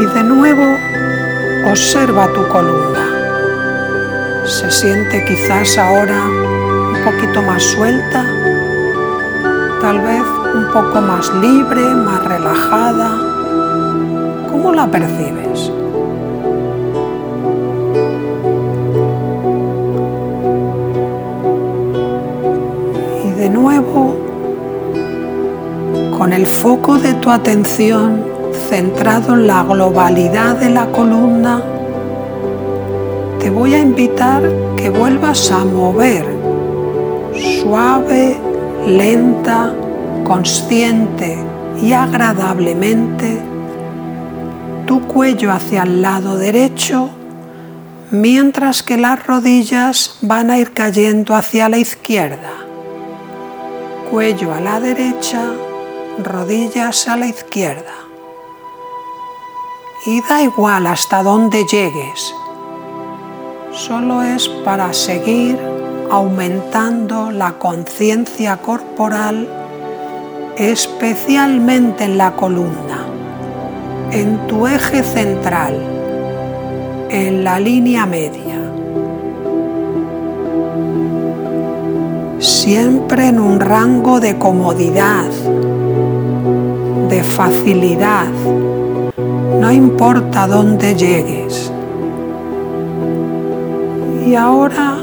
Y 0.00 0.06
de 0.06 0.24
nuevo 0.24 0.76
observa 1.70 2.26
tu 2.32 2.48
columna. 2.48 4.42
Se 4.44 4.68
siente 4.72 5.24
quizás 5.24 5.78
ahora 5.78 6.20
un 6.26 7.04
poquito 7.04 7.42
más 7.42 7.62
suelta, 7.62 8.24
tal 9.80 10.00
vez 10.00 10.24
un 10.52 10.66
poco 10.72 11.00
más 11.00 11.32
libre, 11.34 11.94
más 11.94 12.24
relajada. 12.24 13.10
¿Cómo 14.50 14.72
la 14.72 14.88
percibes? 14.88 15.73
Nuevo, 23.64 24.14
con 26.18 26.34
el 26.34 26.46
foco 26.46 26.98
de 26.98 27.14
tu 27.14 27.30
atención 27.30 28.22
centrado 28.68 29.32
en 29.32 29.46
la 29.46 29.62
globalidad 29.62 30.56
de 30.56 30.68
la 30.68 30.84
columna, 30.92 31.62
te 33.40 33.48
voy 33.48 33.72
a 33.72 33.78
invitar 33.78 34.42
que 34.76 34.90
vuelvas 34.90 35.50
a 35.50 35.64
mover 35.64 36.26
suave, 37.62 38.36
lenta, 38.86 39.72
consciente 40.24 41.38
y 41.80 41.94
agradablemente 41.94 43.40
tu 44.86 45.00
cuello 45.08 45.50
hacia 45.50 45.84
el 45.84 46.02
lado 46.02 46.36
derecho 46.36 47.08
mientras 48.10 48.82
que 48.82 48.98
las 48.98 49.26
rodillas 49.26 50.18
van 50.20 50.50
a 50.50 50.58
ir 50.58 50.72
cayendo 50.74 51.34
hacia 51.34 51.70
la 51.70 51.78
izquierda. 51.78 52.63
Cuello 54.10 54.52
a 54.52 54.60
la 54.60 54.80
derecha, 54.80 55.52
rodillas 56.22 57.08
a 57.08 57.16
la 57.16 57.26
izquierda. 57.26 57.94
Y 60.06 60.20
da 60.28 60.42
igual 60.42 60.86
hasta 60.86 61.22
dónde 61.22 61.64
llegues, 61.64 62.34
solo 63.72 64.22
es 64.22 64.48
para 64.64 64.92
seguir 64.92 65.58
aumentando 66.10 67.30
la 67.30 67.52
conciencia 67.58 68.58
corporal, 68.58 69.48
especialmente 70.58 72.04
en 72.04 72.18
la 72.18 72.36
columna, 72.36 73.06
en 74.12 74.46
tu 74.46 74.66
eje 74.66 75.02
central, 75.02 75.80
en 77.10 77.42
la 77.42 77.58
línea 77.58 78.06
media. 78.06 78.63
Siempre 82.44 83.28
en 83.28 83.40
un 83.40 83.58
rango 83.58 84.20
de 84.20 84.38
comodidad, 84.38 85.24
de 87.08 87.22
facilidad, 87.22 88.28
no 89.58 89.72
importa 89.72 90.46
dónde 90.46 90.94
llegues. 90.94 91.72
Y 94.26 94.34
ahora 94.34 94.98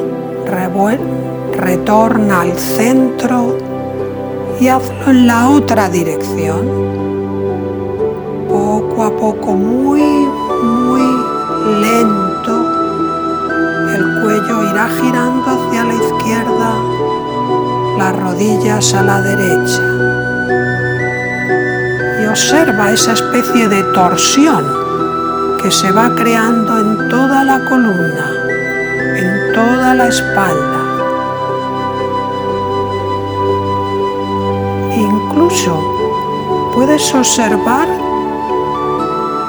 retorna 1.57 2.41
al 2.41 2.55
centro 2.59 3.57
y 4.59 4.67
hazlo 4.67 5.09
en 5.09 5.25
la 5.25 5.49
otra 5.49 5.89
dirección. 5.89 6.67
Poco 8.47 9.03
a 9.03 9.17
poco, 9.17 9.53
muy, 9.53 10.27
muy 10.61 11.01
lento, 11.81 12.71
el 13.95 14.21
cuello 14.21 14.71
irá 14.71 14.87
girando 15.01 15.70
rodillas 18.31 18.93
a 18.93 19.03
la 19.03 19.21
derecha. 19.21 19.83
Y 22.21 22.27
observa 22.27 22.91
esa 22.91 23.13
especie 23.13 23.67
de 23.67 23.83
torsión 23.93 24.63
que 25.61 25.69
se 25.69 25.91
va 25.91 26.15
creando 26.15 26.79
en 26.79 27.09
toda 27.09 27.43
la 27.43 27.59
columna 27.65 28.31
en 29.17 29.53
toda 29.53 29.93
la 29.93 30.07
espalda. 30.07 30.81
Incluso 34.95 35.73
puedes 36.73 37.13
observar 37.13 37.87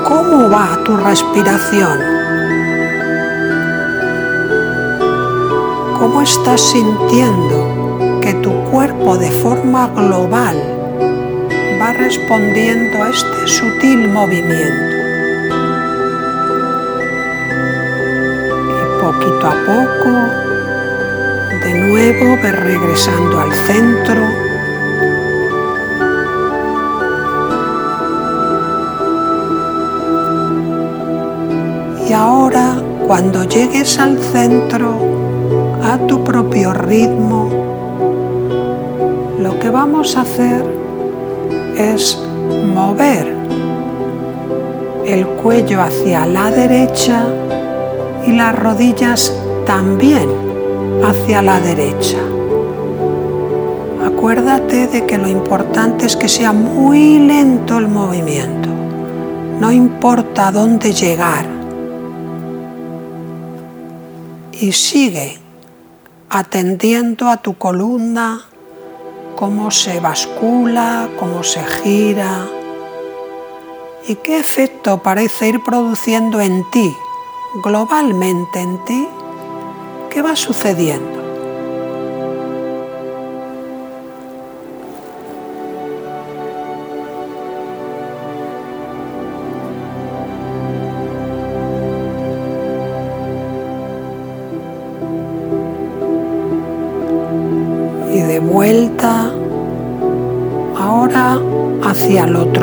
cómo 0.08 0.50
va 0.50 0.82
tu 0.84 0.96
respiración, 0.96 1.98
cómo 5.98 6.22
estás 6.22 6.60
sintiendo 6.60 7.71
cuerpo 8.72 9.18
de 9.18 9.30
forma 9.30 9.86
global 9.88 10.56
va 11.78 11.92
respondiendo 11.92 13.02
a 13.02 13.10
este 13.10 13.46
sutil 13.46 14.08
movimiento. 14.08 14.92
poquito 19.02 19.46
a 19.46 19.56
poco, 19.66 20.10
de 21.64 21.74
nuevo 21.74 22.36
ve 22.42 22.52
regresando 22.52 23.40
al 23.40 23.52
centro. 23.52 24.22
Y 32.08 32.12
ahora, 32.14 32.76
cuando 33.06 33.44
llegues 33.44 33.98
al 33.98 34.18
centro, 34.18 34.96
a 35.82 35.98
tu 36.06 36.24
propio 36.24 36.72
ritmo, 36.72 37.61
lo 39.42 39.58
que 39.58 39.70
vamos 39.70 40.16
a 40.16 40.20
hacer 40.20 40.64
es 41.76 42.16
mover 42.72 43.34
el 45.04 45.26
cuello 45.26 45.82
hacia 45.82 46.26
la 46.26 46.50
derecha 46.50 47.26
y 48.24 48.32
las 48.32 48.56
rodillas 48.56 49.34
también 49.66 50.28
hacia 51.04 51.42
la 51.42 51.58
derecha. 51.58 52.18
Acuérdate 54.04 54.86
de 54.86 55.06
que 55.06 55.18
lo 55.18 55.26
importante 55.26 56.06
es 56.06 56.14
que 56.14 56.28
sea 56.28 56.52
muy 56.52 57.18
lento 57.18 57.78
el 57.78 57.88
movimiento. 57.88 58.68
No 59.58 59.72
importa 59.72 60.52
dónde 60.52 60.92
llegar. 60.92 61.46
Y 64.52 64.70
sigue 64.70 65.38
atendiendo 66.30 67.28
a 67.28 67.38
tu 67.38 67.58
columna, 67.58 68.46
cómo 69.36 69.70
se 69.70 70.00
bascula, 70.00 71.08
cómo 71.18 71.42
se 71.42 71.64
gira 71.64 72.46
y 74.06 74.16
qué 74.16 74.38
efecto 74.38 75.02
parece 75.02 75.48
ir 75.48 75.62
produciendo 75.62 76.40
en 76.40 76.68
ti 76.70 76.94
globalmente 77.54 78.60
en 78.60 78.78
ti, 78.84 79.08
¿qué 80.10 80.22
va 80.22 80.36
sucediendo? 80.36 81.21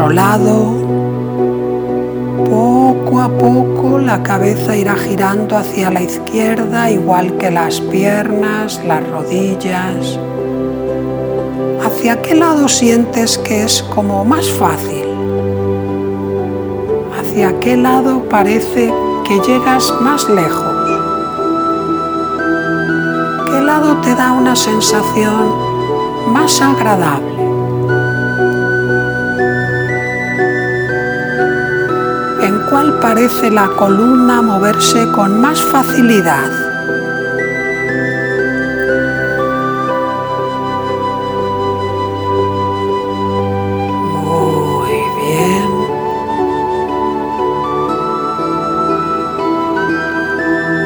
Lado, 0.08 0.76
poco 2.50 3.20
a 3.20 3.28
poco 3.28 3.98
la 4.00 4.24
cabeza 4.24 4.78
irá 4.78 4.96
girando 4.96 5.58
hacia 5.58 5.92
la 5.92 6.02
izquierda, 6.02 6.90
igual 6.90 7.38
que 7.38 7.52
las 7.52 7.82
piernas, 7.82 8.82
las 8.88 9.06
rodillas. 9.10 10.18
¿Hacia 11.84 12.22
qué 12.22 12.36
lado 12.36 12.70
sientes 12.70 13.38
que 13.40 13.64
es 13.64 13.84
como 13.84 14.24
más 14.24 14.50
fácil? 14.50 15.06
¿Hacia 17.20 17.60
qué 17.60 17.76
lado 17.76 18.24
parece 18.30 18.94
que 19.28 19.40
llegas 19.42 19.94
más 20.02 20.30
lejos? 20.30 20.76
¿Qué 23.52 23.62
lado 23.62 23.98
te 23.98 24.16
da 24.16 24.32
una 24.32 24.56
sensación 24.56 25.54
más 26.32 26.62
agradable? 26.62 27.49
Cual 32.70 33.00
parece 33.00 33.50
la 33.50 33.68
columna 33.70 34.42
moverse 34.42 35.08
con 35.12 35.42
más 35.42 35.62
facilidad. 35.62 36.50
Muy 44.24 45.02
bien. 45.20 45.70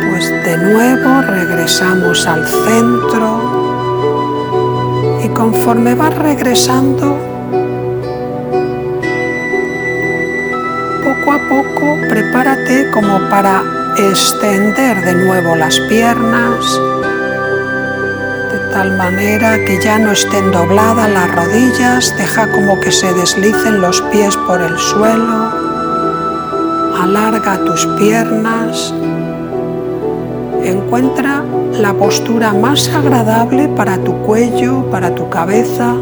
Pues 0.10 0.30
de 0.30 0.58
nuevo 0.58 1.22
regresamos 1.22 2.26
al 2.26 2.48
centro 2.48 3.40
y 5.24 5.30
conforme 5.30 5.96
vas 5.96 6.16
regresando 6.18 7.33
prepárate 12.14 12.92
como 12.92 13.28
para 13.28 13.64
extender 13.98 15.04
de 15.04 15.16
nuevo 15.16 15.56
las 15.56 15.80
piernas. 15.90 16.80
Te 18.52 18.58
tal 18.72 18.96
manera 18.98 19.58
que 19.66 19.82
ya 19.82 19.98
no 19.98 20.12
estén 20.12 20.52
dobladas 20.52 21.10
las 21.10 21.34
rodillas, 21.34 22.16
deja 22.16 22.52
como 22.52 22.80
que 22.80 22.92
se 22.92 23.12
deslicen 23.16 23.82
los 23.82 24.00
pies 24.12 24.38
por 24.46 24.62
el 24.62 24.78
suelo, 24.78 25.50
alarga 27.02 27.58
tus 27.66 27.84
piernas, 27.98 28.94
encuentra 30.64 31.44
la 31.80 31.96
postura 31.96 32.54
más 32.54 32.90
agradable 32.90 33.70
para 33.70 33.98
tu 33.98 34.16
cuello, 34.22 34.86
para 34.92 35.16
tu 35.16 35.32
cabeza, 35.32 35.96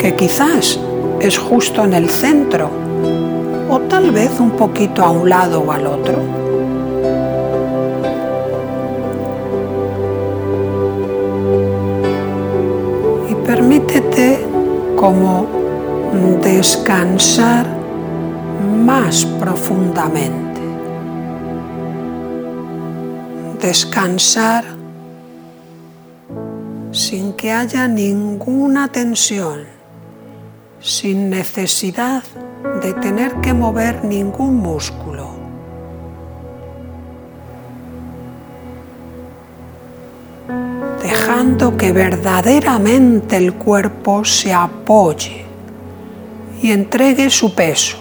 que 0.00 0.16
quizás 0.16 0.80
es 1.20 1.38
justo 1.38 1.84
en 1.84 1.92
el 1.92 2.10
centro 2.10 2.83
o 3.68 3.80
tal 3.80 4.10
vez 4.10 4.38
un 4.40 4.50
poquito 4.52 5.02
a 5.02 5.10
un 5.10 5.28
lado 5.28 5.60
o 5.60 5.72
al 5.72 5.86
otro. 5.86 6.44
permítete 13.54 14.38
como 14.96 15.46
descansar 16.42 17.66
más 18.84 19.24
profundamente. 19.24 20.60
Descansar 23.60 24.64
sin 26.90 27.32
que 27.34 27.52
haya 27.52 27.86
ninguna 27.86 28.88
tensión, 28.88 29.64
sin 30.80 31.30
necesidad 31.30 32.22
de 32.24 32.43
tener 32.94 33.34
que 33.40 33.52
mover 33.52 34.04
ningún 34.04 34.56
músculo. 34.56 35.44
dejando 41.04 41.76
que 41.76 41.92
verdaderamente 41.92 43.36
el 43.36 43.54
cuerpo 43.54 44.24
se 44.24 44.52
apoye 44.52 45.44
y 46.62 46.72
entregue 46.72 47.30
su 47.30 47.54
peso. 47.54 47.98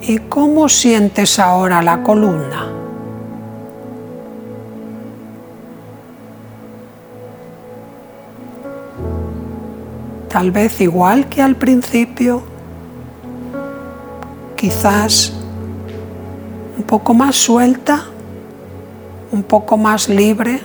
¿Y 0.00 0.18
cómo 0.18 0.68
sientes 0.68 1.38
ahora 1.38 1.82
la 1.82 2.02
columna? 2.02 2.79
Tal 10.30 10.50
vez 10.50 10.80
igual 10.80 11.28
que 11.28 11.42
al 11.42 11.56
principio, 11.56 12.42
quizás 14.56 15.32
un 16.78 16.84
poco 16.84 17.12
más 17.14 17.36
suelta 17.36 18.04
un 19.32 19.42
poco 19.42 19.76
más 19.76 20.08
libre. 20.08 20.60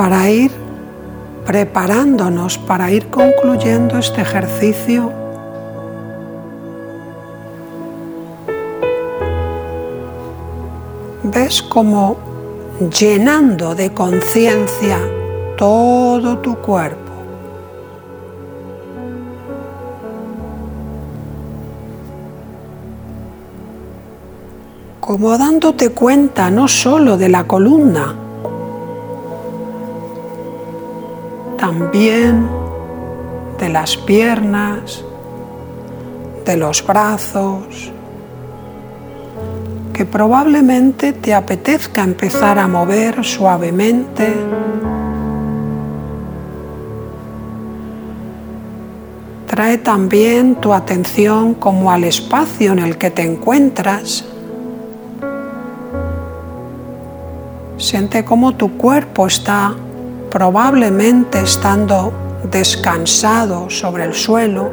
Para 0.00 0.30
ir 0.30 0.50
preparándonos 1.44 2.56
para 2.56 2.90
ir 2.90 3.08
concluyendo 3.08 3.98
este 3.98 4.22
ejercicio. 4.22 5.12
Ves 11.22 11.60
como 11.60 12.16
llenando 12.98 13.74
de 13.74 13.92
conciencia 13.92 14.96
todo 15.58 16.38
tu 16.38 16.56
cuerpo. 16.56 17.12
Como 24.98 25.36
dándote 25.36 25.90
cuenta 25.90 26.50
no 26.50 26.68
solo 26.68 27.18
de 27.18 27.28
la 27.28 27.44
columna, 27.44 28.29
también 31.70 32.48
de 33.60 33.68
las 33.68 33.96
piernas, 33.96 35.04
de 36.44 36.56
los 36.56 36.84
brazos, 36.84 37.92
que 39.92 40.04
probablemente 40.04 41.12
te 41.12 41.32
apetezca 41.32 42.02
empezar 42.02 42.58
a 42.58 42.66
mover 42.66 43.24
suavemente. 43.24 44.34
Trae 49.46 49.78
también 49.78 50.56
tu 50.56 50.74
atención 50.74 51.54
como 51.54 51.92
al 51.92 52.02
espacio 52.02 52.72
en 52.72 52.80
el 52.80 52.98
que 52.98 53.12
te 53.12 53.22
encuentras. 53.22 54.24
Siente 57.76 58.24
cómo 58.24 58.56
tu 58.56 58.76
cuerpo 58.76 59.28
está 59.28 59.76
probablemente 60.30 61.40
estando 61.40 62.12
descansado 62.50 63.68
sobre 63.68 64.04
el 64.04 64.14
suelo, 64.14 64.70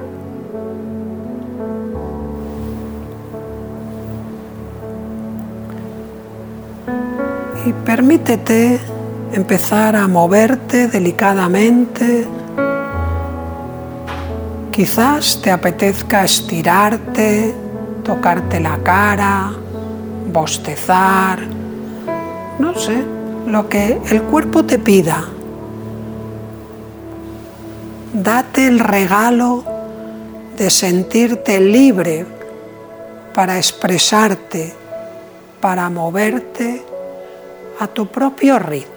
y 7.66 7.74
permítete 7.74 8.80
empezar 9.34 9.96
a 9.96 10.08
moverte 10.08 10.88
delicadamente. 10.88 12.26
Quizás 14.72 15.42
te 15.42 15.52
apetezca 15.52 16.24
estirarte, 16.24 17.54
tocarte 18.04 18.60
la 18.60 18.78
cara, 18.78 19.52
bostezar, 20.32 21.40
no 22.60 22.74
sé, 22.76 23.04
lo 23.48 23.68
que 23.68 24.00
el 24.12 24.22
cuerpo 24.24 24.64
te 24.64 24.78
pida 24.78 25.26
date 28.14 28.68
el 28.68 28.80
regalo 28.80 29.64
de 30.58 30.70
sentirte 30.70 31.60
libre 31.60 32.26
para 33.34 33.58
expresarte, 33.58 34.74
para 35.62 35.90
moverte 35.90 36.84
a 37.80 37.88
tu 37.88 38.08
propio 38.08 38.58
ritmo. 38.58 38.97